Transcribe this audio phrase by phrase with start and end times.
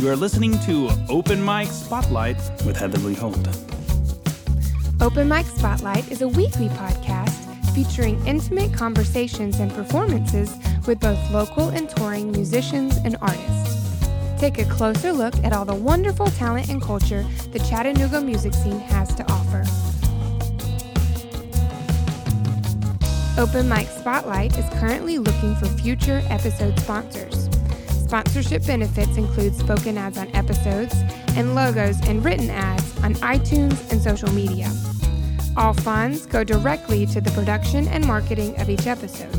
[0.00, 3.36] You are listening to Open Mic Spotlight with Heather Lee Holt.
[4.98, 7.36] Open Mic Spotlight is a weekly podcast
[7.74, 10.56] featuring intimate conversations and performances
[10.86, 14.08] with both local and touring musicians and artists.
[14.38, 18.80] Take a closer look at all the wonderful talent and culture the Chattanooga music scene
[18.80, 19.66] has to offer.
[23.38, 27.49] Open Mic Spotlight is currently looking for future episode sponsors.
[28.10, 30.92] Sponsorship benefits include spoken ads on episodes
[31.36, 34.68] and logos and written ads on iTunes and social media.
[35.56, 39.30] All funds go directly to the production and marketing of each episode.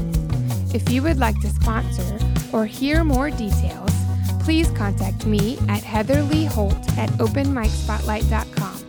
[0.73, 2.17] If you would like to sponsor
[2.53, 3.91] or hear more details,
[4.39, 8.80] please contact me at heatherleeholt at openmicspotlight.com.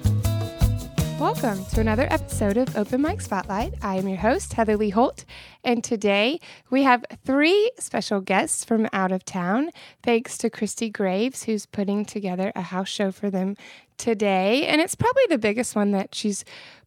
[1.22, 3.74] Welcome to another episode of Open Mic Spotlight.
[3.80, 5.24] I am your host, Heather Lee Holt,
[5.62, 9.70] and today we have three special guests from out of town,
[10.02, 13.56] thanks to Christy Graves, who's putting together a house show for them
[13.98, 14.66] today.
[14.66, 16.44] And it's probably the biggest one that she's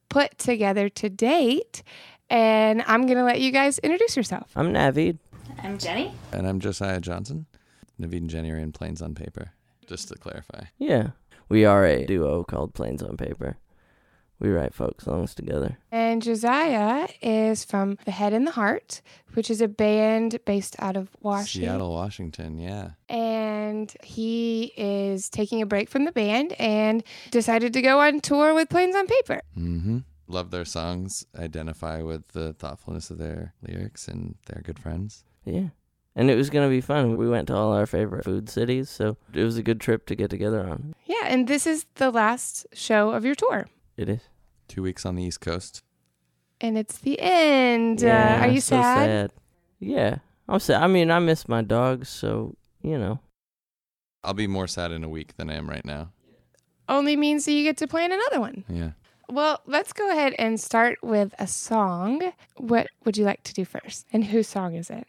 [0.10, 1.82] put together to date.
[2.30, 4.52] And I'm going to let you guys introduce yourself.
[4.54, 5.18] I'm Navid.
[5.64, 6.14] I'm Jenny.
[6.34, 7.46] And I'm Josiah Johnson.
[7.98, 9.54] Navid and Jenny are in Planes on Paper,
[9.88, 10.66] just to clarify.
[10.78, 11.12] Yeah.
[11.48, 13.56] We are a duo called Planes on Paper.
[14.40, 15.78] We write folk songs together.
[15.92, 19.02] And Josiah is from The Head and the Heart,
[19.34, 21.70] which is a band based out of Washington.
[21.70, 22.92] Seattle, Washington, yeah.
[23.08, 28.54] And he is taking a break from the band and decided to go on tour
[28.54, 29.42] with Planes on Paper.
[29.58, 30.00] Mm-hmm.
[30.28, 35.24] Love their songs, identify with the thoughtfulness of their lyrics, and they're good friends.
[35.46, 35.70] Yeah.
[36.16, 37.18] And it was going to be fun.
[37.18, 40.16] We went to all our favorite food cities, so it was a good trip to
[40.16, 40.96] get together on.
[41.06, 43.68] Yeah, and this is the last show of your tour.
[43.98, 44.22] It is.
[44.68, 45.84] Two weeks on the East Coast.
[46.60, 48.02] And it's the end.
[48.02, 49.06] Yeah, uh, are you so sad?
[49.08, 49.34] sad?
[49.80, 50.18] Yeah.
[50.48, 50.82] I'm sad.
[50.82, 53.20] I mean, I miss my dogs, so, you know.
[54.24, 56.10] I'll be more sad in a week than I am right now.
[56.90, 58.64] Only means that you get to plan another one.
[58.70, 58.92] Yeah.
[59.30, 62.32] Well, let's go ahead and start with a song.
[62.58, 64.06] What would you like to do first?
[64.14, 65.08] And whose song is it?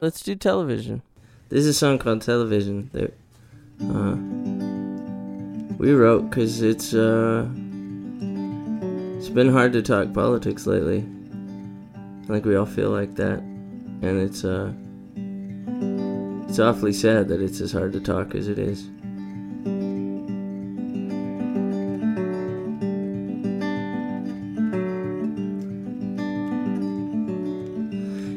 [0.00, 1.02] Let's do television.
[1.48, 3.14] There's a song called Television that
[3.82, 4.16] uh,
[5.78, 7.46] we wrote because it's, uh,
[9.22, 11.06] it's been hard to talk politics lately.
[12.24, 13.38] I think we all feel like that.
[13.38, 14.72] And it's, uh,
[16.48, 18.88] it's awfully sad that it's as hard to talk as it is.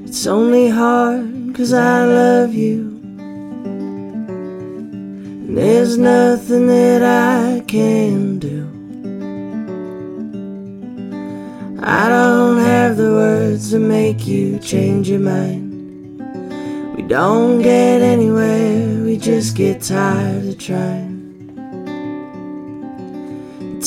[0.06, 3.02] It's only hard 'cause I love you.
[5.48, 8.55] And there's nothing that I can do.
[11.88, 16.18] I don't have the words to make you change your mind.
[16.96, 21.14] We don't get anywhere, we just get tired of trying.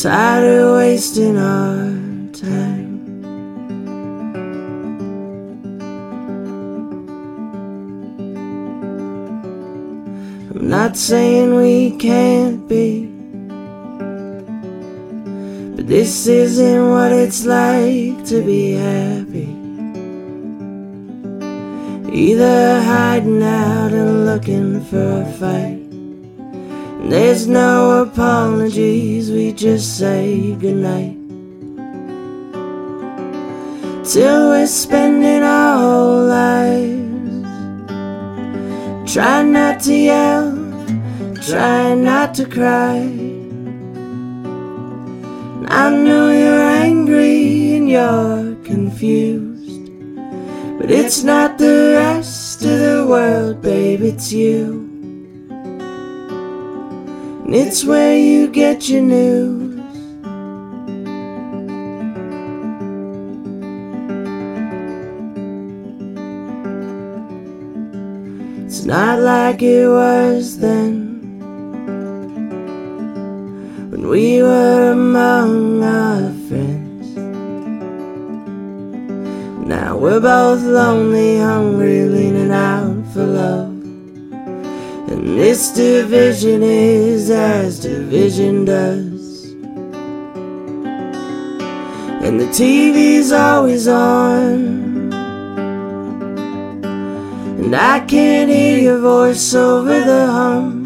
[0.01, 1.91] Tired of wasting our
[2.35, 2.99] time.
[10.55, 13.18] I'm not saying we can't be.
[15.99, 19.51] This isn't what it's like to be happy.
[22.15, 25.83] Either hiding out and looking for a fight.
[27.11, 31.17] There's no apologies, we just say goodnight.
[34.05, 37.43] Till we're spending our whole lives.
[39.13, 40.53] Try not to yell,
[41.43, 43.28] try not to cry.
[45.71, 49.91] I know you're angry and you're confused.
[50.79, 54.89] But it's not the rest of the world, babe, it's you.
[57.45, 59.79] And it's where you get your news.
[68.65, 71.08] It's not like it was then
[74.09, 77.09] we were among our friends.
[79.69, 83.69] Now we're both lonely, hungry, leaning out for love.
[85.13, 89.45] And this division is as division does.
[92.25, 95.13] And the TV's always on.
[97.61, 100.78] And I can't hear your voice over the hum.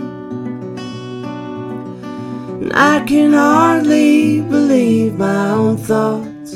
[2.75, 6.53] I can hardly believe my own thoughts.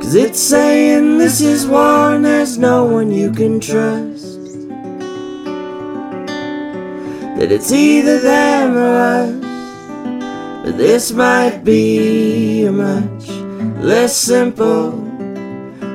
[0.00, 4.32] Cause it's saying this is war and there's no one you can trust.
[7.42, 10.64] that it's either them or us.
[10.64, 13.28] But this might be a much
[13.82, 14.92] less simple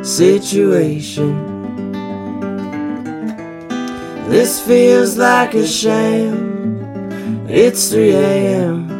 [0.03, 1.31] situation.
[4.27, 7.47] This feels like a sham.
[7.47, 8.96] It's 3 a.m.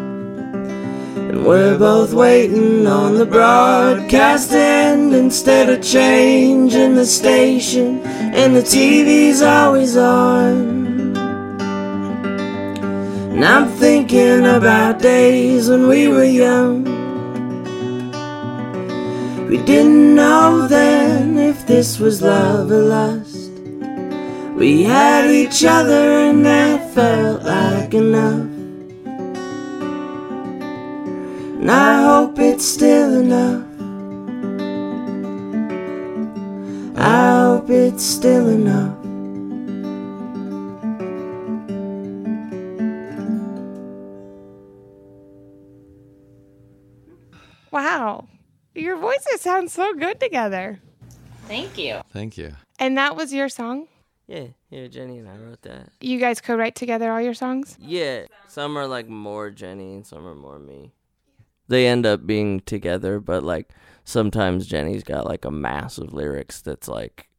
[1.38, 8.00] And we're both waiting on the broadcast end instead of changing the station.
[8.01, 11.16] And the TV's always on.
[13.36, 16.86] And I'm thinking about days when we were young.
[19.48, 23.51] We didn't know then if this was love or lust.
[24.56, 28.56] We had each other and that felt like enough.
[31.68, 33.62] And I hope it's still enough.
[36.98, 38.96] I hope it's still enough.
[47.70, 48.30] Wow.
[48.74, 50.80] Your voices sound so good together.
[51.50, 52.00] Thank you.
[52.13, 52.54] Thank you.
[52.80, 53.90] And that was your song?
[54.25, 55.90] Yeah, yeah, Jenny and I wrote that.
[56.00, 57.78] You guys co write together all your songs?
[57.81, 60.94] Yeah, some are like more Jenny and some are more me.
[61.68, 63.69] They end up being together, but like
[64.04, 67.30] sometimes Jenny's got like a mass of lyrics that's like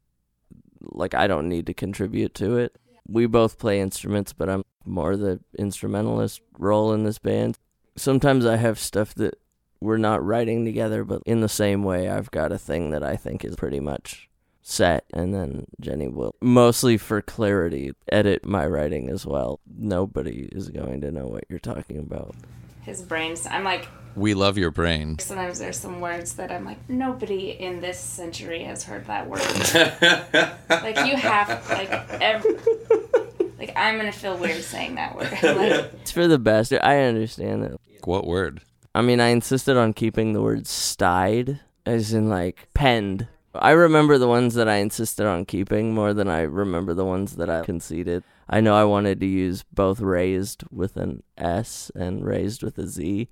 [0.80, 2.76] like I don't need to contribute to it.
[3.06, 7.58] We both play instruments, but I'm more the instrumentalist role in this band.
[7.96, 9.38] Sometimes I have stuff that
[9.80, 13.16] we're not writing together, but in the same way I've got a thing that I
[13.16, 14.28] think is pretty much
[14.68, 19.60] set and then Jenny will mostly for clarity edit my writing as well.
[19.66, 22.34] Nobody is going to know what you're talking about.
[22.88, 23.46] His brains.
[23.46, 23.86] I'm like,
[24.16, 25.18] We love your brain.
[25.18, 29.40] sometimes there's some words that I'm like, nobody in this century has heard that word.
[30.70, 31.90] like you have, like,
[32.22, 32.56] every,
[33.58, 35.30] like I'm gonna feel weird saying that word.
[35.42, 36.72] like, It's for the best.
[36.72, 37.78] I understand it.
[38.04, 38.62] What word?
[38.94, 43.28] I mean, I insisted on keeping the word stide as in like penned.
[43.54, 47.36] I remember the ones that I insisted on keeping more than I remember the ones
[47.36, 48.24] that I conceded.
[48.48, 52.86] I know I wanted to use both raised with an S and raised with a
[52.86, 53.28] Z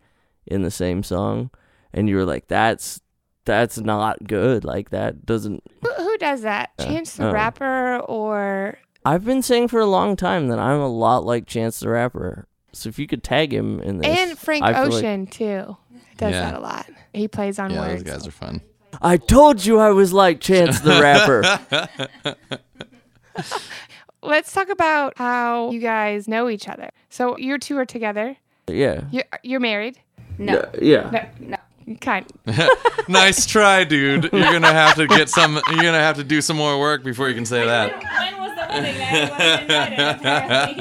[0.47, 1.51] in the same song,
[1.93, 3.01] and you were like, "That's
[3.45, 4.65] that's not good.
[4.65, 6.71] Like that doesn't." Who, who does that?
[6.79, 6.85] Yeah.
[6.87, 7.33] Chance the Oh.
[7.33, 8.79] Rapper or.
[9.05, 12.47] I've been saying for a long time that I'm a lot like Chance the Rapper.
[12.73, 15.77] So if you could tag him in this, And Frank I feel like- Ocean, too.
[16.19, 16.51] Does Yeah.
[16.51, 16.87] that a lot.
[17.15, 18.03] He plays on Yeah, words.
[18.03, 18.61] those guys are fun.
[19.01, 22.37] I told you I was like Chance the Rapper.
[24.27, 26.91] Let's talk about how you guys know each other.
[27.11, 28.37] So you two are together.
[28.69, 29.03] yeah.
[29.11, 29.99] You're, you're married.
[30.39, 31.11] no, Yeah.
[31.11, 31.57] no, no.
[32.01, 32.27] Kind.
[33.09, 34.25] nice try, dude.
[34.33, 35.55] You're gonna have to get some.
[35.71, 37.93] You're gonna have to do some more work before you can say that.
[37.93, 39.01] When was the wedding?
[39.01, 40.81] I wasn't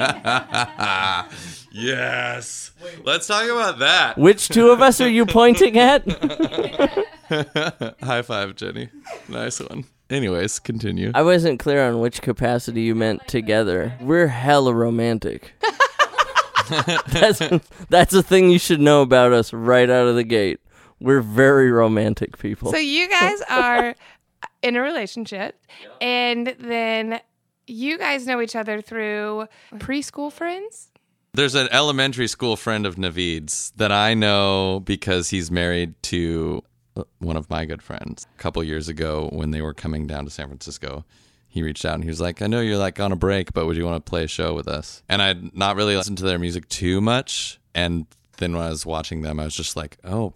[1.20, 1.36] apparently.
[1.70, 2.72] yes.
[3.04, 4.18] Let's talk about that.
[4.18, 6.02] Which two of us are you pointing at?
[8.02, 8.88] High five, Jenny.
[9.28, 9.84] Nice one.
[10.08, 11.10] Anyways, continue.
[11.14, 13.94] I wasn't clear on which capacity you meant together.
[14.00, 15.52] We're hella romantic.
[17.08, 17.40] that's
[17.88, 20.60] that's a thing you should know about us right out of the gate.
[21.00, 22.70] We're very romantic people.
[22.70, 23.94] So you guys are
[24.62, 25.60] in a relationship,
[26.00, 27.20] and then
[27.66, 30.90] you guys know each other through preschool friends.
[31.34, 36.62] There's an elementary school friend of Navid's that I know because he's married to
[37.18, 38.26] one of my good friends.
[38.38, 41.04] A couple years ago, when they were coming down to San Francisco,
[41.48, 43.66] he reached out and he was like, "I know you're like on a break, but
[43.66, 46.24] would you want to play a show with us?" And I'd not really listened to
[46.24, 48.06] their music too much, and
[48.38, 50.32] then when I was watching them, I was just like, "Oh."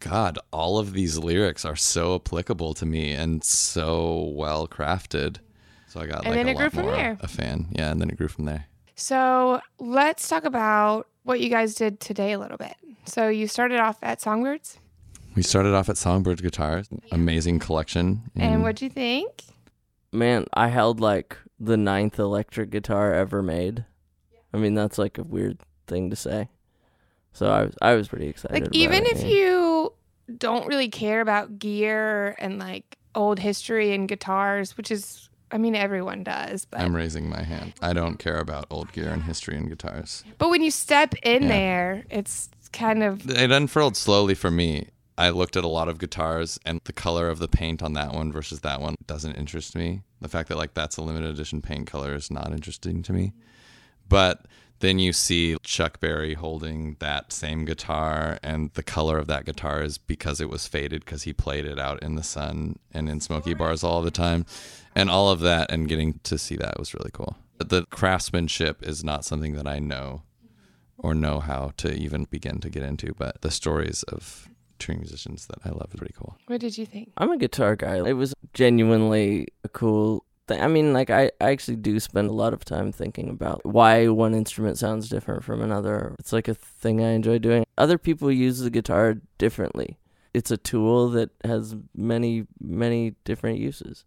[0.00, 5.38] God, all of these lyrics are so applicable to me and so well crafted.
[5.88, 7.68] So I got And like a lot more a fan.
[7.70, 8.66] Yeah, and then it grew from there.
[8.96, 12.74] So let's talk about what you guys did today a little bit.
[13.06, 14.78] So you started off at Songbirds,
[15.34, 18.30] We started off at Songbird Guitars, amazing collection.
[18.36, 18.62] and mm.
[18.62, 19.44] what'd you think?
[20.12, 23.84] Man, I held like the ninth electric guitar ever made.
[24.52, 26.48] I mean, that's like a weird thing to say.
[27.32, 28.54] So I was I was pretty excited.
[28.54, 29.28] Like about even it, if yeah.
[29.28, 29.92] you
[30.38, 35.74] don't really care about gear and like old history and guitars, which is I mean
[35.74, 37.72] everyone does, but I'm raising my hand.
[37.82, 40.22] I don't care about old gear and history and guitars.
[40.38, 41.48] but when you step in Yeah.
[41.48, 44.88] there, it's kind of It unfurled slowly for me.
[45.16, 48.12] I looked at a lot of guitars and the color of the paint on that
[48.12, 50.02] one versus that one doesn't interest me.
[50.20, 53.32] The fact that like that's a limited edition paint color is not interesting to me.
[54.08, 54.46] But
[54.80, 59.82] then you see Chuck Berry holding that same guitar and the color of that guitar
[59.82, 63.20] is because it was faded because he played it out in the sun and in
[63.20, 64.44] smoky bars all the time.
[64.96, 67.36] And all of that and getting to see that was really cool.
[67.58, 70.22] The craftsmanship is not something that I know
[70.98, 74.48] or know how to even begin to get into, but the stories of
[74.84, 76.36] touring musicians that I love is pretty cool.
[76.46, 77.12] What did you think?
[77.16, 77.96] I'm a guitar guy.
[78.06, 80.60] It was genuinely a cool thing.
[80.60, 84.08] I mean, like, I, I actually do spend a lot of time thinking about why
[84.08, 86.14] one instrument sounds different from another.
[86.18, 87.64] It's like a thing I enjoy doing.
[87.78, 89.98] Other people use the guitar differently.
[90.32, 94.04] It's a tool that has many, many different uses.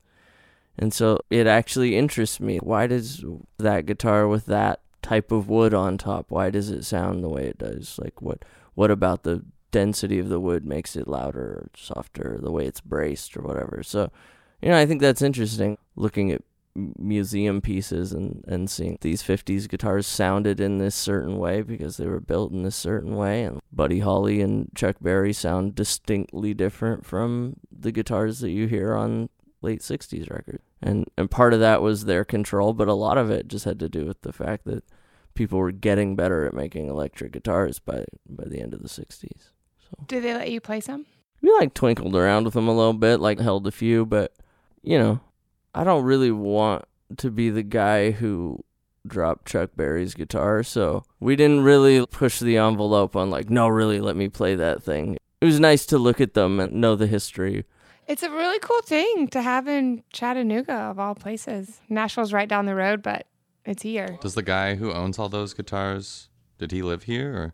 [0.78, 2.58] And so it actually interests me.
[2.58, 3.24] Why does
[3.58, 7.46] that guitar with that type of wood on top, why does it sound the way
[7.46, 7.98] it does?
[8.02, 8.44] Like what
[8.76, 12.82] what about the density of the wood makes it louder or softer, the way it's
[12.82, 13.82] braced or whatever.
[13.84, 14.12] So,
[14.62, 16.42] you know, I think that's interesting looking at
[16.98, 22.06] museum pieces and, and seeing these 50s guitars sounded in this certain way because they
[22.06, 23.44] were built in this certain way.
[23.44, 28.96] And Buddy Holly and Chuck Berry sound distinctly different from the guitars that you hear
[28.96, 29.30] on
[29.62, 30.64] late 60s records.
[30.82, 33.80] And, and part of that was their control, but a lot of it just had
[33.80, 34.84] to do with the fact that
[35.34, 39.50] people were getting better at making electric guitars by, by the end of the 60s.
[39.90, 41.06] So Did they let you play some?
[41.42, 44.34] we like twinkled around with them a little bit, like held a few, but
[44.82, 45.20] you know,
[45.74, 46.86] I don't really want
[47.18, 48.64] to be the guy who
[49.06, 54.00] dropped Chuck Berry's guitar, so we didn't really push the envelope on like, no, really,
[54.02, 55.18] let me play that thing.
[55.40, 57.66] It was nice to look at them and know the history.
[58.08, 61.82] It's a really cool thing to have in Chattanooga, of all places.
[61.90, 63.28] Nashville's right down the road, but
[63.66, 64.18] it's here.
[64.22, 67.54] Does the guy who owns all those guitars, did he live here or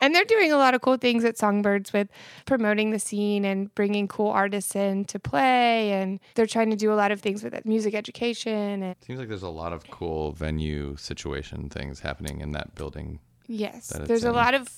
[0.00, 2.08] And they're doing a lot of cool things at Songbirds with
[2.46, 5.92] promoting the scene and bringing cool artists in to play.
[5.92, 8.82] And they're trying to do a lot of things with music education.
[8.82, 13.18] And Seems like there's a lot of cool venue situation things happening in that building.
[13.46, 14.68] yes, That it's there's a lot of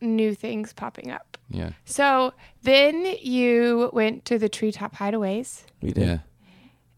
[0.00, 1.38] new things popping up.
[1.48, 1.70] Yeah.
[1.84, 6.06] So then you went to the Treetop Hideaways, We did.
[6.06, 6.18] Yeah.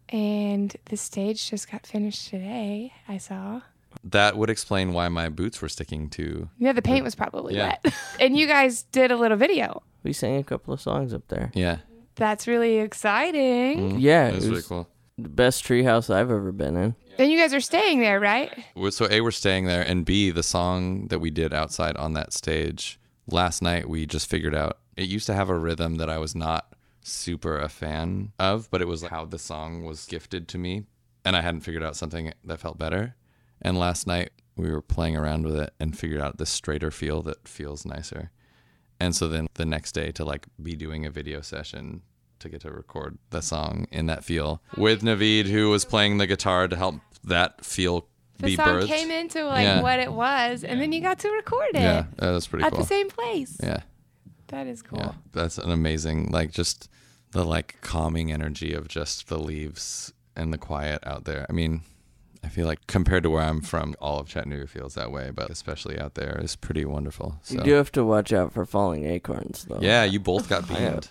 [0.08, 2.92] and the stage just got finished today.
[3.08, 3.60] I saw.
[4.04, 6.48] That would explain why my boots were sticking to.
[6.58, 7.76] Yeah, the paint was probably Yeah.
[7.84, 7.94] wet.
[8.20, 9.82] and you guys did a little video.
[10.02, 11.50] We sang a couple of songs up there.
[11.54, 11.78] Yeah.
[12.14, 13.94] That's really exciting.
[13.94, 14.88] Mm, Yeah, It it was was really cool.
[15.18, 16.94] the best treehouse I've ever been in.
[17.18, 18.52] And you guys are staying there, right?
[18.74, 22.12] Well, So A, we're staying there, and B, the song that we did outside on
[22.12, 26.08] that stage last night, we just figured out it used to have a rhythm that
[26.10, 30.46] I was not super a fan of, but it was how the song was gifted
[30.48, 30.84] to me,
[31.24, 33.14] and I hadn't figured out something that felt better.
[33.66, 37.20] And last night we were playing around with it and figured out this straighter feel
[37.22, 38.30] that feels nicer.
[39.00, 42.02] And so then the next day to like be doing a video session
[42.38, 46.26] to get to record the song in that feel with Navid, who was playing the
[46.26, 46.94] guitar to help
[47.24, 48.06] that feel
[48.38, 48.86] The be song birthed.
[48.88, 49.82] came into like Yeah.
[49.82, 52.66] what it was, and then you got to record it Yeah, that was pretty cool.
[52.68, 52.80] at cool.
[52.82, 53.56] the same place.
[53.62, 53.80] yeah,
[54.48, 54.98] That is cool.
[55.00, 56.88] yeah, that's an amazing like just
[57.32, 61.44] the like calming energy of just the leaves and the quiet out there.
[61.48, 61.82] I mean,
[62.44, 65.50] I feel like compared to where I'm from, all of Chattanooga feels that way, but
[65.50, 67.38] especially out there is pretty wonderful.
[67.42, 69.80] So You do have to watch out for falling acorns, though.
[69.80, 71.08] yeah, you both got I got beamed.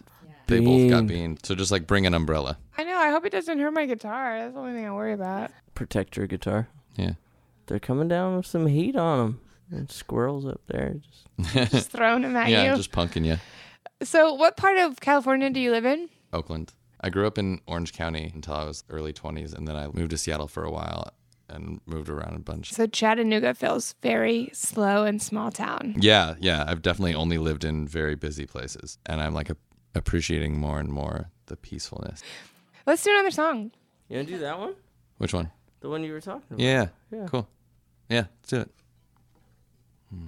[0.48, 1.10] They both got beamed.
[1.10, 1.46] beamed.
[1.46, 2.58] So just like bring an umbrella.
[2.78, 2.98] I know.
[2.98, 4.38] I hope it doesn't hurt my guitar.
[4.40, 5.50] That's the only thing I worry about.
[5.74, 6.68] Protect your guitar.
[6.96, 7.14] Yeah.
[7.68, 9.42] They're coming down with some heat on them.
[9.72, 10.98] And squirrels up there.
[11.44, 12.70] Just Just throwing them at yeah, you.
[12.70, 13.38] Yeah, just punking you.
[14.04, 16.08] So, what part of California do you live in?
[16.32, 16.74] Oakland.
[17.02, 20.12] I grew up in Orange County until I was early 20s, and then I moved
[20.12, 21.12] to Seattle for a while
[21.48, 22.74] and moved around a bunch.
[22.74, 25.96] So, Chattanooga feels very slow and small town.
[26.00, 26.64] Yeah, yeah.
[26.68, 29.58] I've definitely only lived in very busy places, and I'm like a,
[29.94, 32.24] appreciating more and more the peacefulness.
[32.88, 33.72] Let's do another song.
[34.10, 34.76] You want to do that one?
[35.18, 35.52] Which one?
[35.82, 36.60] The one you were talking about?
[36.62, 37.28] Yeah, Yeah.
[37.30, 37.48] cool.
[38.10, 38.72] Yeah, let's do it.
[40.10, 40.28] Hmm.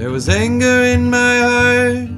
[0.00, 2.08] There was anger in my heart.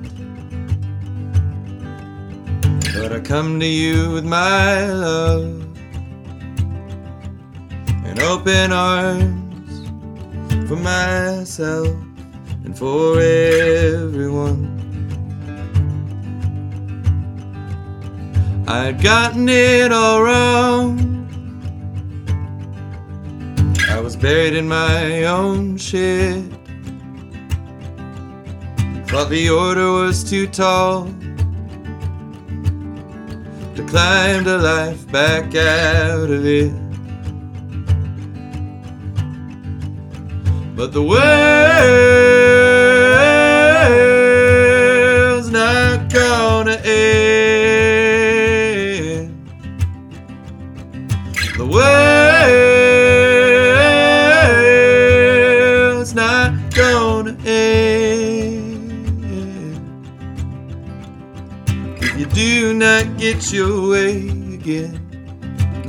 [2.94, 5.66] But I come to you with my love
[8.06, 9.88] and open arms
[10.68, 11.88] for myself
[12.64, 14.62] and for everyone.
[18.68, 21.00] I'd gotten it all wrong.
[23.90, 26.44] I was buried in my own shit.
[29.12, 31.04] Thought the order was too tall
[33.74, 36.72] to climb to life back out of it.
[40.74, 42.91] But the world's
[63.50, 65.00] your way again,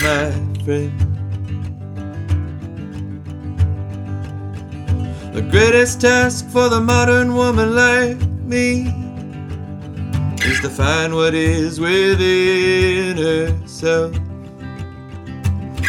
[0.02, 0.32] my
[0.64, 0.92] friend.
[5.34, 8.88] The greatest task for the modern woman like me
[10.46, 14.16] is to find what is within herself.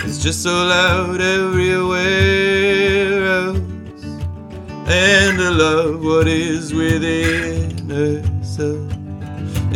[0.04, 4.04] It's just so loud everywhere else,
[4.87, 8.93] and to love what is within herself.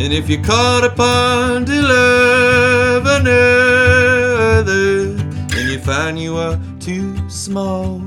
[0.01, 4.69] And if you're called upon to love another,
[5.57, 8.01] and you find you are too small.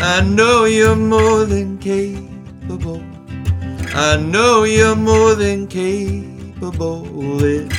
[0.00, 3.02] I know you're more than capable.
[3.96, 7.04] I know you're more than capable.
[7.42, 7.72] It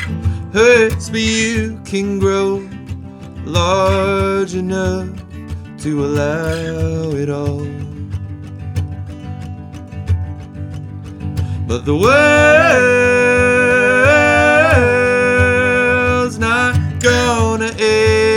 [0.54, 2.68] hurts, but you can grow
[3.46, 5.08] large enough
[5.80, 7.91] to allow it all.
[11.72, 12.12] But the world's
[16.38, 18.28] not gonna end.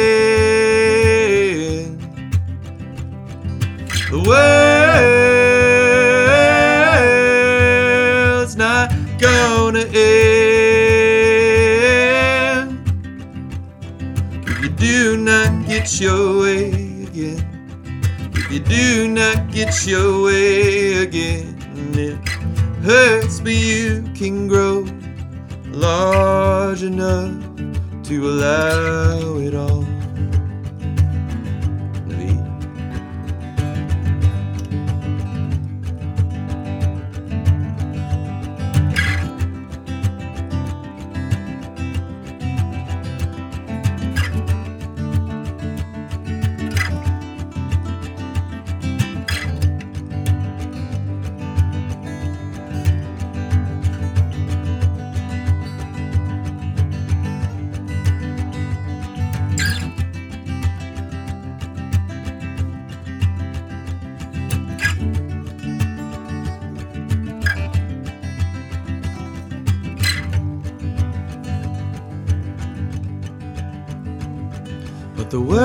[4.09, 4.21] The
[8.39, 9.99] world's not gonna end
[14.47, 16.71] if you do not get your way
[17.03, 17.43] again.
[18.33, 21.54] If you do not get your way again,
[22.85, 24.85] hurts, but you can grow
[25.69, 27.33] large enough
[28.05, 29.84] to allow it all.
[75.35, 75.65] The world's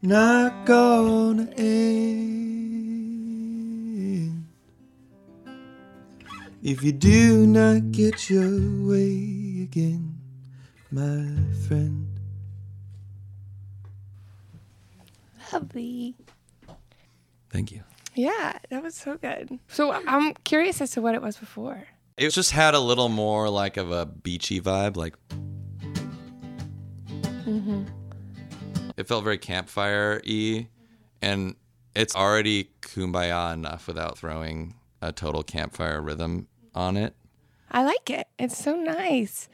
[0.00, 2.06] not gonna end
[6.62, 10.18] if you do not get your way again,
[10.90, 11.28] my
[11.68, 12.08] friend.
[15.52, 16.14] Lovely.
[17.50, 17.82] Thank you.
[18.14, 19.58] Yeah, that was so good.
[19.68, 21.86] So I'm curious as to what it was before.
[22.16, 25.14] It just had a little more like of a beachy vibe, like.
[27.44, 27.84] Mm-hmm.
[28.96, 30.68] It felt very campfire y,
[31.20, 31.56] and
[31.96, 37.16] it's already kumbaya enough without throwing a total campfire rhythm on it.
[37.70, 38.28] I like it.
[38.38, 39.48] It's so nice.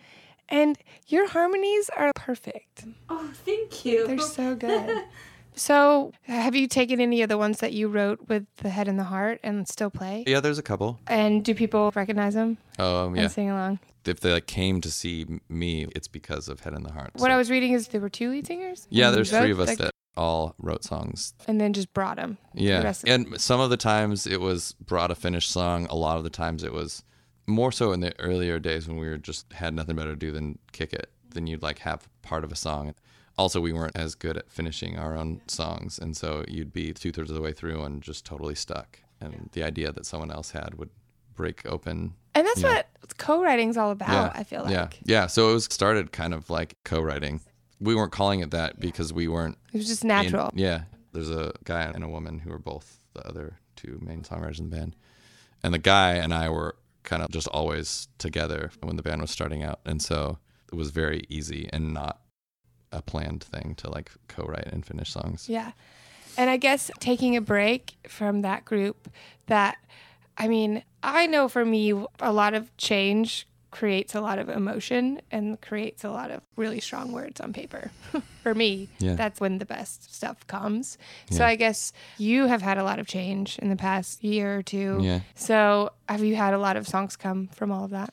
[0.50, 2.84] And your harmonies are perfect.
[3.08, 4.06] Oh, thank you.
[4.06, 5.04] They're so good.
[5.54, 8.98] so, have you taken any of the ones that you wrote with the head and
[8.98, 10.24] the heart and still play?
[10.26, 10.98] Yeah, there's a couple.
[11.06, 13.22] And do people recognize them Um, yeah.
[13.22, 13.78] and sing along?
[14.06, 17.10] If they like came to see me, it's because of Head and the Heart.
[17.14, 18.86] What so- I was reading is there were two lead singers.
[18.90, 22.36] yeah, there's three of us like- that all wrote songs and then just brought them.
[22.54, 25.86] Yeah, of- and some of the times it was brought a finished song.
[25.90, 27.04] A lot of the times it was
[27.46, 30.30] more so in the earlier days when we were just had nothing better to do
[30.30, 31.10] than kick it.
[31.32, 32.94] Then you'd like have part of a song.
[33.38, 37.10] Also, we weren't as good at finishing our own songs, and so you'd be two
[37.12, 38.98] thirds of the way through and just totally stuck.
[39.20, 40.90] And the idea that someone else had would
[41.34, 42.14] break open.
[42.34, 42.74] And that's Yeah.
[42.74, 44.08] what co-writing's all about.
[44.10, 45.26] yeah, I feel like yeah, yeah.
[45.26, 47.40] So it was started kind of like co-writing.
[47.80, 50.50] We weren't calling it that because we weren't it was just in- natural.
[50.54, 50.82] yeah.
[51.12, 54.68] There's a guy and a woman who are both the other two main songwriters in
[54.70, 54.94] the band.
[55.62, 59.30] And the guy and I were kind of just always together when the band was
[59.30, 59.80] starting out.
[59.84, 60.38] And so
[60.70, 62.19] it was very easy and not
[62.92, 65.48] a planned thing to like co write and finish songs.
[65.48, 65.72] Yeah.
[66.36, 69.08] And I guess taking a break from that group,
[69.46, 69.78] that,
[70.38, 75.20] I mean, I know for me, a lot of change creates a lot of emotion
[75.30, 77.90] and creates a lot of really strong words on paper.
[78.42, 79.14] for me, Yeah.
[79.14, 80.98] that's when the best stuff comes.
[81.30, 84.62] So I guess you have had a lot of change in the past year or
[84.62, 84.98] two.
[85.00, 85.20] Yeah.
[85.36, 88.12] So have you had a lot of songs come from all of that?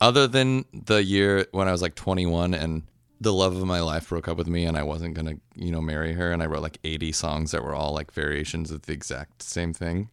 [0.00, 2.82] Other than the year when I was like 21 and
[3.22, 5.70] the love of my life broke up with me and I wasn't going to, you
[5.70, 6.32] know, marry her.
[6.32, 9.72] And I wrote like 80 songs that were all like variations of the exact same
[9.72, 10.10] thing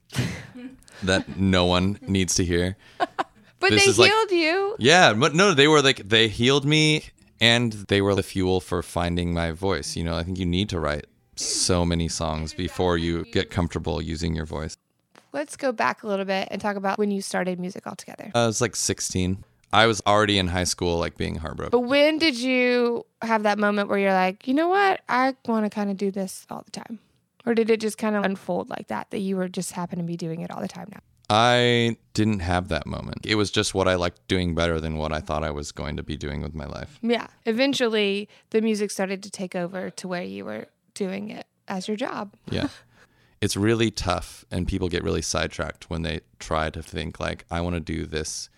[1.04, 2.78] that no one needs to hear.
[3.60, 4.76] But This they is like- healed you.
[4.80, 7.04] Yeah, but no, they were like they healed me
[7.42, 9.96] and they were the fuel for finding my voice.
[9.96, 14.02] You know, I think you need to write so many songs before you get comfortable
[14.02, 14.78] using your voice.
[15.32, 18.32] Let's go back a little bit and talk about when you started music altogether.
[18.34, 19.44] I was like 16.
[19.72, 21.72] I was already in high school, like being heartbroken.
[21.72, 25.02] But when did you have that moment where you're like, you know what?
[25.08, 27.00] I want to kind of do this all the time.
[27.46, 30.04] Or did it just kind of unfold like that, that you were just happen to
[30.04, 31.00] be doing it all the time now?
[31.30, 33.26] I didn't have that moment.
[33.26, 35.96] It was just what I liked doing better than what I thought I was going
[35.98, 36.98] to be doing with my life.
[37.04, 37.28] Yeah.
[37.46, 41.98] Eventually, the music started to take over to where you were doing it as your
[41.98, 42.34] job.
[42.52, 42.70] Yeah.
[43.42, 47.62] it's really tough and people get really sidetracked when they try to think like I
[47.62, 48.50] want to do this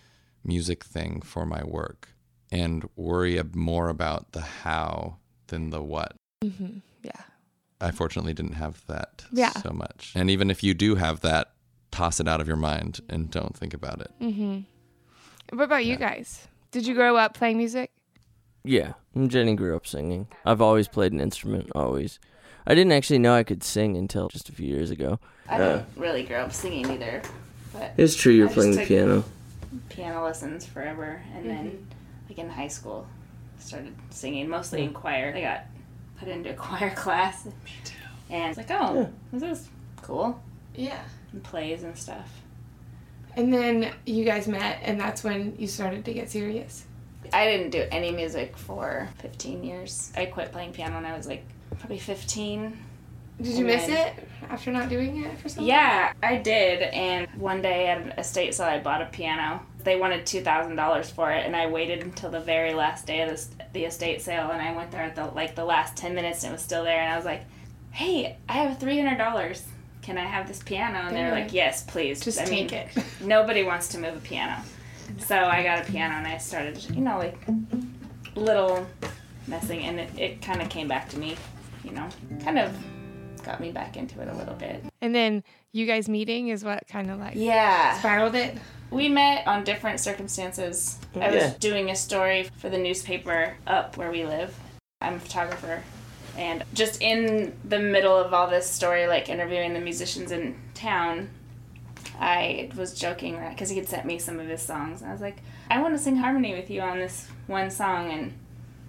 [0.44, 2.10] music thing for my work
[2.52, 6.16] and worry more about the how than the what.
[6.44, 6.80] Mm-hmm.
[7.04, 7.12] Yeah.
[7.80, 9.52] I fortunately didn't have that Yeah.
[9.52, 10.14] so much.
[10.16, 11.52] And even if you do have that,
[11.92, 14.12] toss it out of your mind and don't think about it.
[14.22, 14.60] Mm-hmm.
[15.58, 16.48] What about you guys?
[16.72, 17.92] Did you grow up playing music?
[18.64, 18.94] Yeah,
[19.28, 20.28] Jenny grew up singing.
[20.46, 22.20] I've always played an instrument, always.
[22.68, 25.20] I didn't actually know I could sing until just a few years ago.
[25.50, 27.24] I didn't really grow up singing either,
[27.74, 29.24] but It's true you're I playing the piano.
[29.90, 32.30] Piano lessons forever, and then mm-hmm.
[32.30, 33.06] like in high school,
[33.60, 35.34] started singing mostly in choir.
[35.36, 35.64] I got
[36.18, 37.46] put into a choir class,
[38.30, 39.70] and it's like, oh, this is
[40.02, 40.42] cool,
[40.76, 41.02] Yeah.
[41.32, 42.30] and plays and stuff.
[43.36, 46.86] And then you guys met, and that's when you started to get serious.
[47.34, 50.12] I didn't do any music for 15 years.
[50.18, 51.46] I quit playing piano when I was like
[51.80, 52.78] probably 15.
[53.42, 54.14] Did you miss it
[54.50, 55.70] after not doing it for so long?
[55.70, 56.82] Yeah, I did.
[56.82, 59.62] And one day at an estate sale, I bought a piano.
[59.84, 63.22] They wanted two thousand dollars for it, and I waited until the very last day
[63.22, 66.14] of the, the estate sale, and I went there at the like the last ten
[66.14, 67.44] minutes, and it was still there, and I was like,
[67.92, 69.64] "Hey, I have three hundred dollars.
[70.04, 71.34] Can I have this piano?" And they were Yeah.
[71.44, 73.04] like, "Yes, please." Just I mean, take it.
[73.22, 74.62] nobody wants to move a piano,
[75.18, 77.40] so I got a piano, and I started, you know, like
[78.36, 78.86] little
[79.48, 81.36] messing, and it, it kind of came back to me,
[81.84, 82.08] you know,
[82.44, 82.72] kind of
[83.44, 84.84] got me back into it a little bit.
[85.02, 87.98] And then you guys meeting is what kind of like Yeah.
[88.00, 88.58] spiraled it.
[88.90, 90.98] We met on different circumstances.
[91.16, 91.54] I was Yeah.
[91.60, 94.54] doing a story for the newspaper up where we live.
[95.02, 95.84] I'm a photographer.
[96.38, 101.30] And just in the middle of all this story, like interviewing the musicians in town,
[102.20, 105.02] I was joking because he had sent me some of his songs.
[105.02, 105.38] And I was like,
[105.70, 108.12] I want to sing harmony with you on this one song.
[108.12, 108.34] And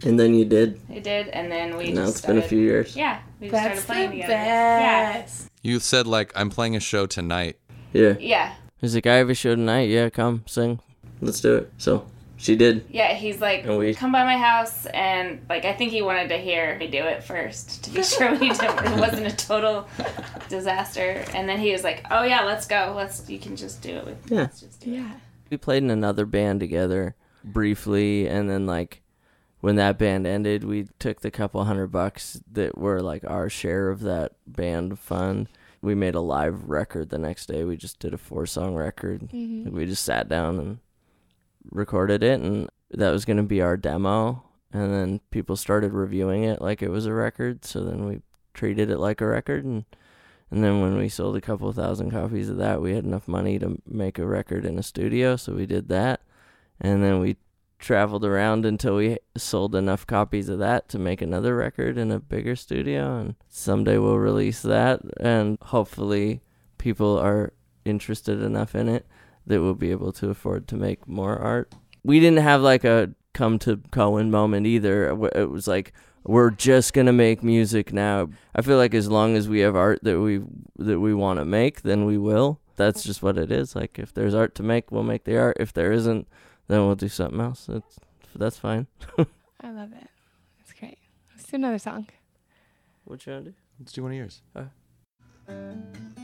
[0.04, 0.80] And then you did.
[0.90, 1.28] I did.
[1.28, 2.96] And then we And now just it's been a few years.
[2.96, 3.20] Yeah.
[3.42, 4.32] We just That's started playing the together.
[4.34, 5.12] Yeah.
[5.22, 5.50] best.
[5.62, 7.58] You said like I'm playing a show tonight.
[7.92, 8.14] Yeah.
[8.18, 8.54] Yeah.
[8.80, 9.90] He's like, I have a show tonight.
[9.90, 10.80] Yeah, come sing.
[11.20, 11.72] Let's do it.
[11.78, 12.84] So she did.
[12.90, 16.28] Yeah, he's like, And we- come by my house, and like, I think he wanted
[16.30, 19.86] to hear me do it first to be sure we did, it wasn't a total
[20.48, 21.24] disaster.
[21.34, 22.92] And then he was like, oh yeah, let's go.
[22.96, 24.30] Let's you can just do it with.
[24.30, 24.38] Yeah.
[24.42, 24.94] Let's just do it.
[24.96, 25.10] Yeah.
[25.50, 29.01] We played in another band together briefly, and then like
[29.62, 33.90] when that band ended, we took the couple hundred bucks that were like our share
[33.90, 35.48] of that band fund.
[35.80, 37.62] We made a live record the next day.
[37.62, 39.28] We just did a four song record.
[39.32, 40.78] Like, we just sat down and
[41.70, 44.42] recorded it, and that was going to be our demo.
[44.72, 47.64] And then people started reviewing it like it was a record.
[47.64, 48.20] So then we
[48.54, 49.84] treated it like a record, and
[50.50, 53.60] and then when we sold a couple thousand copies of that, we had enough money
[53.60, 56.20] to make a record in a studio, so we did that.
[56.80, 57.36] And then we
[57.82, 62.20] traveled around until we sold enough copies of that to make another record in a
[62.20, 63.18] bigger studio.
[63.18, 66.40] And someday we'll release that, and hopefully
[66.78, 67.52] people are
[67.84, 69.06] interested enough in it
[69.46, 71.74] that we'll be able to afford to make more art.
[72.04, 75.08] We didn't have like a come to Cohen moment either.
[75.34, 75.92] It was like
[76.24, 78.28] we're just gonna make music now.
[78.54, 80.42] I feel like as long as we have art that we
[80.76, 82.60] that we want to make, then we will.
[82.76, 83.74] That's just what it is.
[83.74, 85.56] Like if there's art to make, we'll make the art.
[85.58, 86.28] If there isn't,
[86.68, 87.66] then we'll do something else.
[87.66, 87.98] That's
[88.34, 88.86] that's fine.
[89.60, 90.08] I love it.
[90.58, 90.98] That's great.
[91.30, 92.08] Let's do another song.
[93.04, 93.54] What you wanna do?
[93.78, 94.42] Let's do one of yours.
[94.54, 96.22] Uh.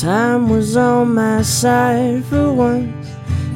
[0.00, 3.08] Time was on my side for once.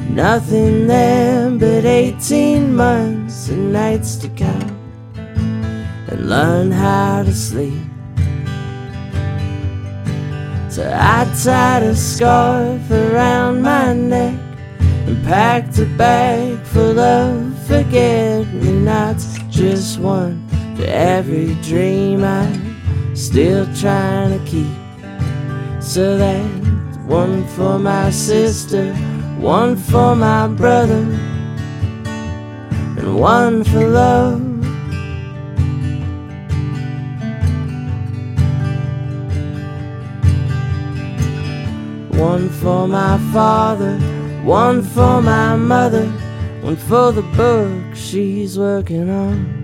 [0.09, 4.73] Nothing there but 18 months and nights to count
[5.15, 7.81] and learn how to sleep.
[10.69, 14.37] So I tied a scarf around my neck
[15.07, 23.15] and packed a bag full of forget me nots, just one for every dream I'm
[23.15, 24.82] still trying to keep.
[25.93, 28.95] So that's one for my sister,
[29.37, 31.05] one for my brother,
[32.97, 34.41] and one for love.
[42.17, 43.99] One for my father,
[44.43, 46.07] one for my mother,
[46.61, 49.62] one for the book she's working on.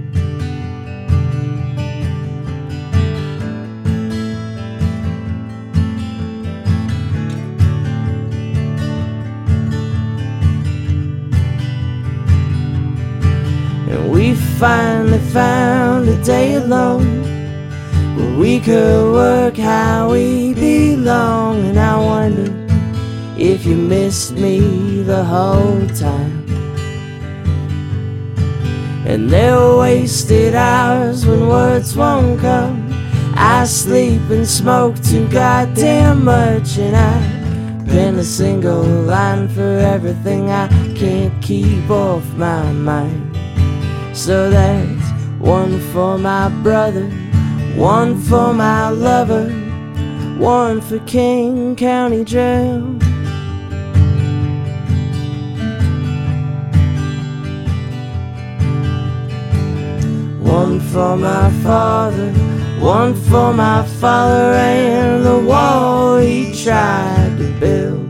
[14.60, 17.24] Finally found a day alone
[18.18, 21.66] where we could work how we belong.
[21.66, 22.54] And I wonder
[23.38, 26.46] if you missed me the whole time.
[29.08, 32.86] And there are wasted hours when words won't come.
[33.36, 40.50] I sleep and smoke too goddamn much, and I pen a single line for everything
[40.50, 43.29] I can't keep off my mind.
[44.20, 47.10] So that's one for my brother,
[47.78, 49.50] one for my lover,
[50.38, 52.82] one for King County Jail.
[60.44, 62.30] One for my father,
[62.82, 68.09] one for my father, and the wall he tried to build.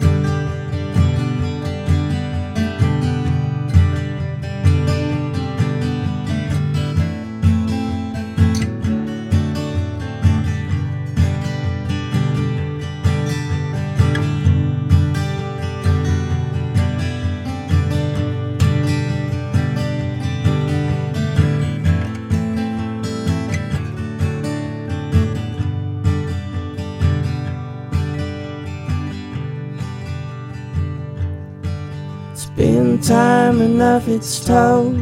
[33.10, 34.96] Time enough, it's told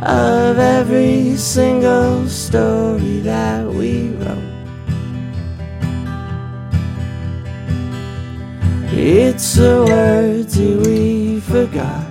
[0.00, 4.38] of every single story that we wrote.
[8.90, 12.06] It's the words we forgot.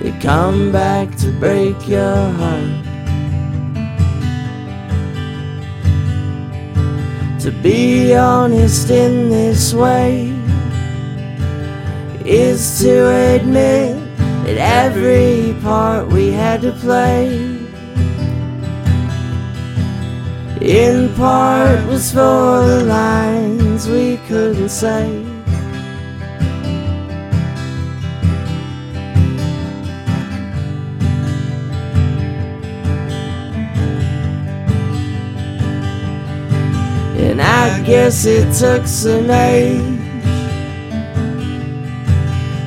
[0.00, 2.87] They come back to break your heart.
[7.48, 10.34] To be honest in this way
[12.26, 13.96] is to admit
[14.44, 17.38] that every part we had to play
[20.60, 25.27] in part was for the lines we couldn't say.
[37.28, 40.00] And I guess it took some age.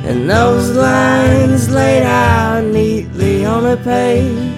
[0.06, 4.54] And those lines laid out neatly on a page.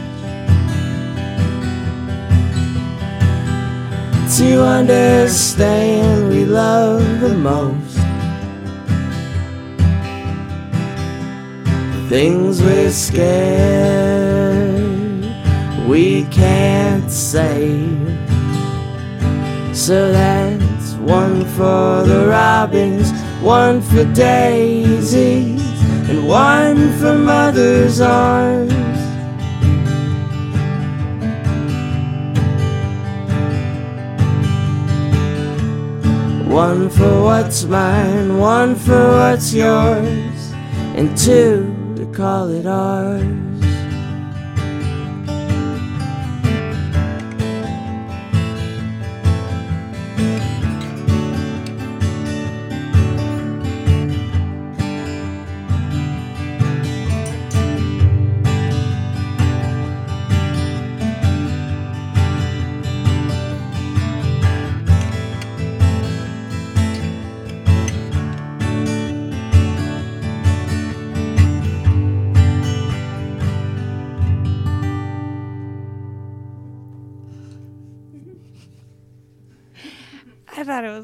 [4.40, 7.98] To understand we love the most.
[12.10, 14.44] Things we're scared
[15.88, 17.80] we can't say
[19.76, 25.62] so that's one for the robins, one for daisies,
[26.10, 28.72] and one for mother's arms.
[36.48, 40.54] One for what's mine, one for what's yours,
[40.96, 43.43] and two to call it ours.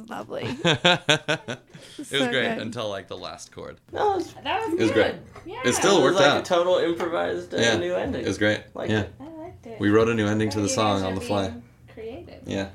[0.09, 0.43] Lovely.
[0.63, 1.59] it
[1.97, 2.57] was So great good.
[2.59, 3.77] until like the last chord.
[3.91, 5.21] No, it was, That was It was good.
[5.43, 5.53] great.
[5.53, 5.61] Yeah.
[5.65, 6.41] It still it was worked like out.
[6.41, 8.21] a total improvised uh, yeah, new ending.
[8.23, 8.63] It was great.
[8.73, 9.13] Like yeah, it.
[9.19, 9.79] I liked it.
[9.79, 11.53] we wrote a new ending to the song on the fly.
[11.93, 12.41] Creative.
[12.45, 12.69] Yeah,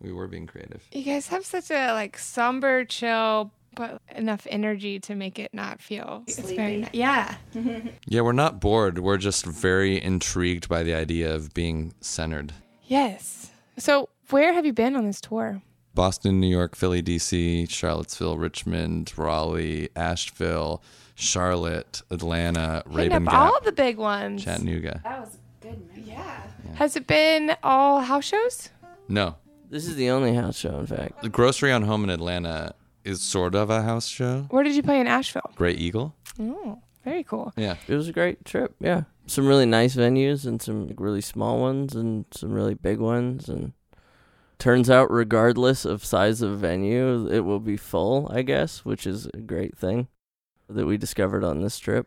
[0.00, 0.82] We were being creative.
[0.92, 5.80] You guys have such a like somber, chill, but enough energy to make it not
[5.80, 6.22] feel.
[6.26, 6.98] It's very Sleepy.
[6.98, 7.36] yeah.
[8.06, 8.98] Yeah, we're not bored.
[8.98, 12.52] We're just very intrigued by the idea of being centered.
[12.84, 13.50] Yes.
[13.78, 15.62] So where have you been on this tour?
[16.00, 20.82] Boston, New York, Philly, DC, Charlottesville, Richmond, Raleigh, Asheville,
[21.14, 24.42] Charlotte, Atlanta, Hitting Raven up Gap, all the big ones.
[24.42, 25.02] Chattanooga.
[25.04, 25.78] That was good.
[25.94, 26.04] Man.
[26.06, 26.40] Yeah.
[26.76, 28.70] Has it been all house shows?
[29.08, 29.36] No.
[29.68, 31.20] This is the only house show, in fact.
[31.20, 34.46] The Grocery on Home in Atlanta is sort of a house show.
[34.48, 35.50] Where did you play in Asheville?
[35.54, 36.14] Grey Eagle.
[36.40, 37.52] Oh, very cool.
[37.58, 37.76] Yeah.
[37.88, 38.74] It was a great trip.
[38.80, 43.50] Yeah, some really nice venues and some really small ones and some really big ones.
[43.50, 43.74] And
[44.60, 48.30] turns out, regardless of size of venue, it will be full.
[48.32, 50.08] I guess, which is a great thing
[50.68, 52.06] that we discovered on this trip.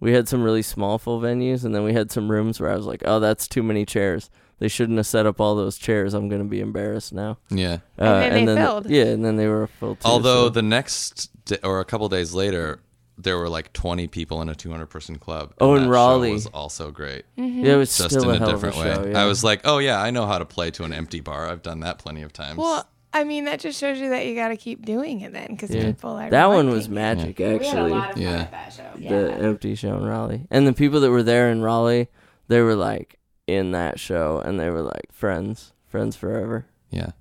[0.00, 2.76] We had some really small full venues, and then we had some rooms where I
[2.76, 4.30] was like, "Oh, that's too many chairs.
[4.58, 6.14] They shouldn't have set up all those chairs.
[6.14, 7.78] I'm gonna be embarrassed now." Yeah.
[7.98, 8.88] Uh, then they filled.
[8.90, 9.96] Yeah, and then they were full.
[9.96, 12.80] Too, Although so- the next d- or a couple days later,
[13.18, 15.54] there were like 20 people in a 200 person club.
[15.60, 16.32] Oh, and in show Raleigh.
[16.32, 17.24] was also great.
[17.38, 17.64] Mm-hmm.
[17.64, 18.94] yeah, it was Just still in a, a different of a way.
[18.94, 19.06] show.
[19.10, 19.22] Yeah.
[19.22, 21.48] I was like, oh yeah, I know how to play to an empty bar.
[21.48, 22.58] I've done that plenty of times.
[22.58, 25.48] Well, I mean, that just shows you that you got to keep doing it then
[25.52, 25.86] because Yeah.
[25.86, 26.28] people are.
[26.28, 27.38] that one was wanting it.
[27.38, 27.90] magic, We had a actually.
[27.90, 28.40] lot of fun Yeah.
[28.40, 28.90] at that show.
[28.98, 29.08] Yeah.
[29.22, 30.46] the empty show in Raleigh.
[30.50, 32.08] And the people that were there in Raleigh,
[32.48, 36.66] they were like in that show and they were like friends, friends forever.
[36.90, 37.12] Yeah.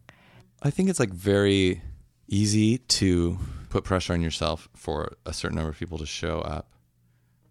[0.61, 1.81] I think it's like very
[2.27, 3.37] easy to
[3.75, 6.71] put pressure on yourself for a certain number of people to show up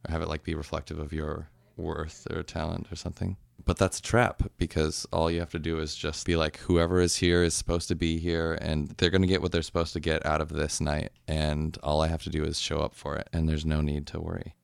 [0.08, 3.36] or have it like be reflective of your worth or talent or something.
[3.66, 6.98] But that's a trap because all you have to do is just be like whoever
[6.98, 9.92] is here is supposed to be here and they're going to get what they're supposed
[9.92, 12.94] to get out of this night and all I have to do is show up
[12.94, 14.54] for it and there's no need to worry.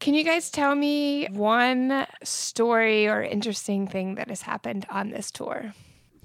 [0.00, 5.30] Can you guys tell me one story or interesting thing that has happened on this
[5.30, 5.74] tour?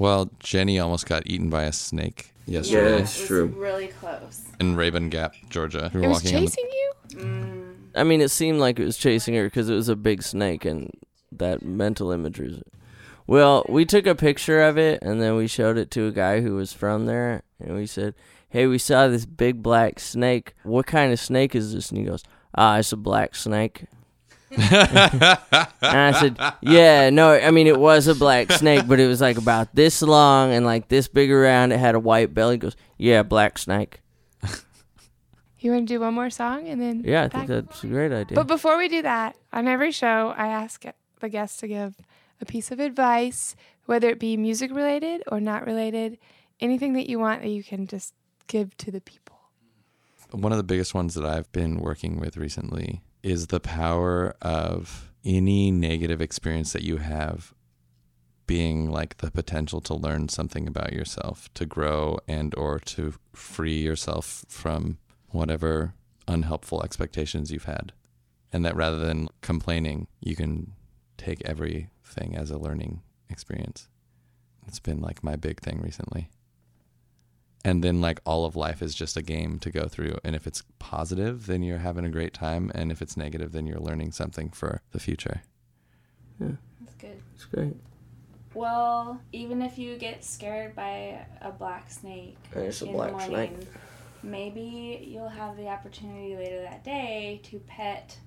[0.01, 3.45] Well, Jenny almost got eaten by a snake Yeah, yesterday it's it was true.
[3.55, 4.41] Really close.
[4.59, 5.91] in Rabun Gap, Georgia.
[5.93, 7.75] We were It was walking on the- chasing you?
[7.93, 10.65] I mean, it seemed like it was chasing her because it was a big snake
[10.65, 10.89] and
[11.31, 12.47] that mental imagery.
[12.47, 12.63] is-
[13.27, 16.41] Well, we took a picture of it and then we showed it to a guy
[16.41, 18.15] who was from there and we said,
[18.49, 20.55] Hey, we saw this big black snake.
[20.63, 21.89] What kind of snake is this?
[21.91, 22.23] And he goes,
[22.55, 23.85] Ah, it's a black snake.
[24.51, 29.21] And I said, "Yeah, no, I mean it was a black snake, but it was
[29.21, 31.71] like about this long and like this big around.
[31.71, 34.01] It had a white belly." He goes, "Yeah, black snake."
[35.59, 37.03] You want to do one more song and then?
[37.05, 38.35] Yeah, I think that's a great idea.
[38.35, 40.83] But before we do that, on every show, I ask
[41.19, 41.95] the guests to give
[42.41, 46.17] a piece of advice, whether it be music related or not related,
[46.59, 48.15] anything that you want that you can just
[48.47, 49.37] give to the people.
[50.31, 55.12] one of the biggest ones that I've been working with recently is the power of
[55.23, 57.53] any negative experience that you have
[58.47, 63.79] being like the potential to learn something about yourself, to grow and or to free
[63.81, 64.97] yourself from
[65.29, 65.93] whatever
[66.27, 67.93] unhelpful expectations you've had.
[68.51, 70.73] And that rather than complaining, you can
[71.17, 73.88] take everything as a learning experience.
[74.67, 76.29] It's been like my big thing recently
[77.63, 80.47] and then like all of life is just a game to go through and if
[80.47, 84.12] it's positive then you're having a great time and if it's negative then you're learning
[84.12, 85.41] something for the future
[86.39, 86.47] Yeah.
[86.80, 87.21] That's good.
[87.36, 87.76] it's great.
[88.54, 93.19] Well, even if you get scared by a black snake It's a in black the
[93.26, 93.52] snake.
[93.52, 93.67] morning,
[94.24, 98.17] maybe you'll have the opportunity later that day to pet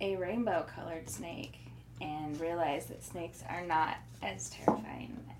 [0.00, 1.58] a rainbow colored snake
[2.00, 5.14] and realize that snakes are not as terrifying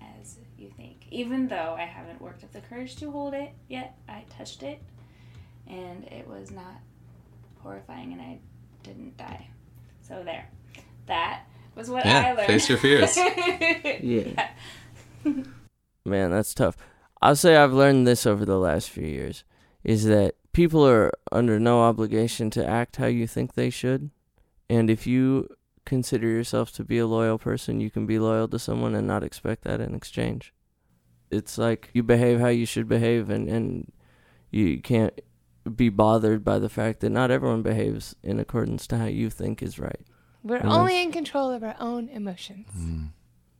[0.61, 1.05] you think.
[1.11, 4.81] Even though I haven't worked up the courage to hold it yet, I touched it
[5.67, 6.75] and it was not
[7.59, 8.39] horrifying and I
[8.83, 9.47] didn't die.
[10.01, 10.49] So there.
[11.07, 11.43] That
[11.75, 12.47] was what Yeah, I learned.
[12.47, 13.17] face your fears.
[14.03, 14.49] Yeah.
[16.05, 16.75] Man, that's tough.
[17.21, 19.43] I'll say I've learned this over the last few years
[19.83, 24.09] is that people are under no obligation to act how you think they should.
[24.69, 25.47] And if you
[25.85, 29.23] consider yourself to be a loyal person, you can be loyal to someone and not
[29.23, 30.53] expect that in exchange.
[31.29, 33.91] It's like you behave how you should behave and, and
[34.49, 35.19] you can't
[35.75, 39.61] be bothered by the fact that not everyone behaves in accordance to how you think
[39.61, 40.01] is right.
[40.43, 42.67] We're And only in control of our own emotions.
[42.73, 43.05] Hmm.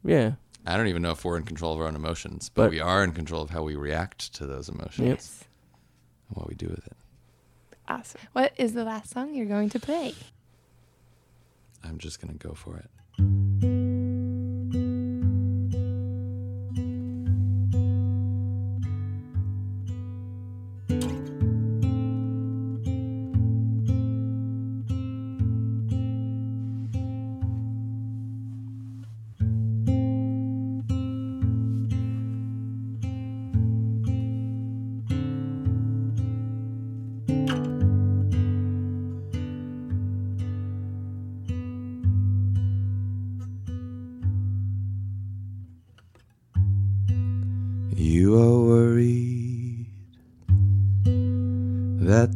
[0.03, 0.33] Yeah.
[0.65, 2.79] i don't even know if we're in control of our own emotions but, But- we
[2.79, 5.17] are in control of how we react to those emotions Yep.
[5.17, 5.43] Yes.
[6.29, 6.97] and what we do with it
[7.87, 8.21] Awesome.
[8.33, 10.13] What is the last song you're going to play?
[11.83, 12.89] I'm just gonna go for it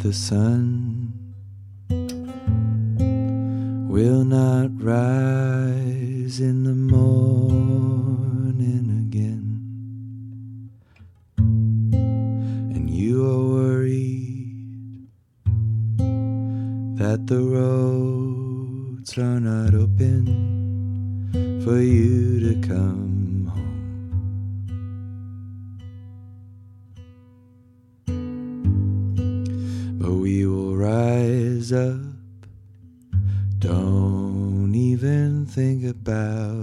[0.05, 0.74] the sun
[30.11, 31.99] we will rise up.
[33.59, 36.54] Don't even think about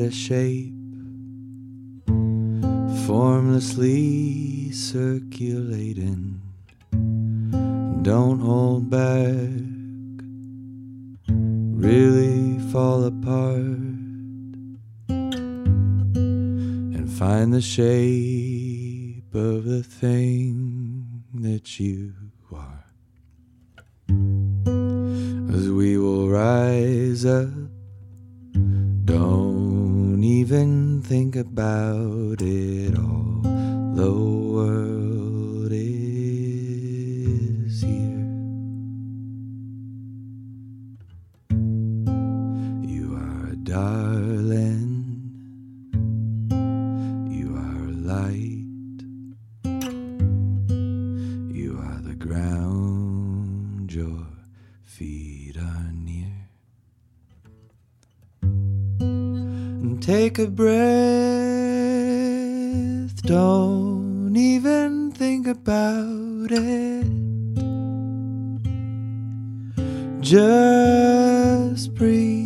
[0.00, 0.72] of shape,
[3.06, 6.40] formlessly circulating.
[8.02, 9.50] Don't hold back,
[11.28, 13.56] really fall apart
[16.96, 22.14] and find the shape of the thing that you
[22.52, 22.84] are.
[25.54, 27.48] As we will rise up,
[29.04, 29.61] don't
[30.42, 33.42] even think about it all.
[33.94, 34.10] The
[60.02, 60.72] take a breath.
[63.22, 67.06] Don't even think about it.
[70.20, 72.41] Just breathe.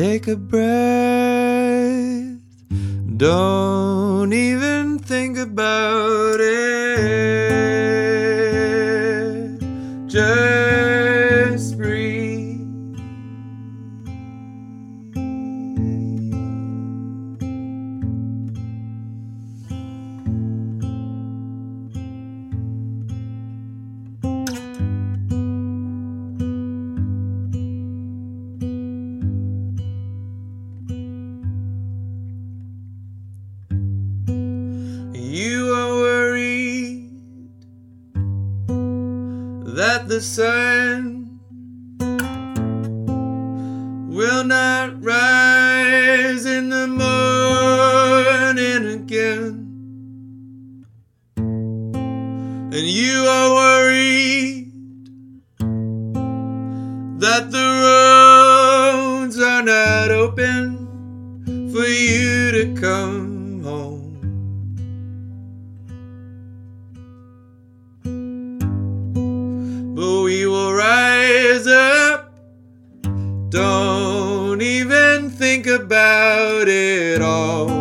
[0.00, 0.64] Take a breath.
[3.18, 4.79] Don't even
[63.62, 64.10] home.
[70.00, 72.32] but we will rise up.
[73.50, 77.79] Don't even think about it all.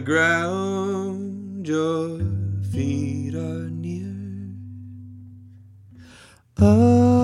[0.00, 2.18] Ground your
[2.72, 4.16] feet are near.
[6.58, 7.19] Oh.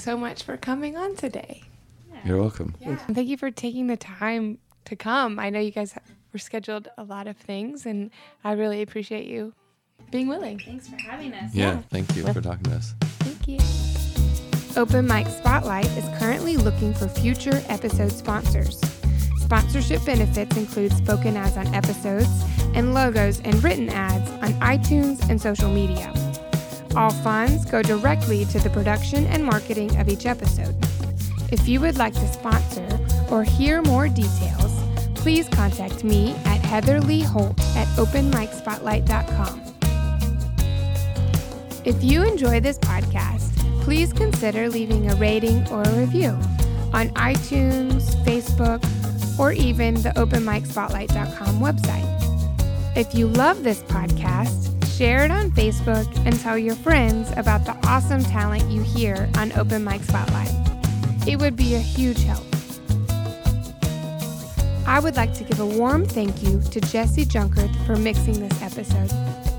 [0.00, 1.62] Thank so much for coming on today.
[2.24, 2.74] You're welcome.
[2.80, 5.38] And thank you for taking the time to come.
[5.38, 5.94] I know you guys
[6.32, 8.10] were scheduled a lot of things, and
[8.42, 9.52] I really appreciate you
[10.10, 10.58] being willing.
[10.58, 11.54] Thanks for having us.
[11.54, 12.94] Yeah, thank you for talking to us.
[13.20, 14.80] Thank you.
[14.80, 18.80] Open Mic Spotlight is currently looking for future episode sponsors.
[19.38, 22.28] Sponsorship benefits include spoken ads on episodes
[22.74, 26.10] and logos and written ads on iTunes and social media.
[26.96, 30.74] All funds go directly to the production and marketing of each episode.
[31.52, 32.88] If you would like to sponsor
[33.30, 34.72] or hear more details,
[35.14, 39.62] please contact me at Heather Lee Holt at openmicspotlight.com.
[41.84, 46.38] If you enjoy this podcast, please consider leaving a rating or a review
[46.92, 48.84] on iTunes, Facebook,
[49.38, 52.06] or even the openmicspotlight.com website.
[52.96, 54.69] If you love this podcast,
[55.00, 59.50] share it on Facebook and tell your friends about the awesome talent you hear on
[59.52, 60.52] Open Mic Spotlight.
[61.26, 62.44] It would be a huge help.
[64.86, 68.60] I would like to give a warm thank you to Jesse Junkert for mixing this
[68.60, 69.49] episode.